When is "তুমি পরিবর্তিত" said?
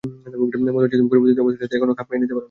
0.99-1.39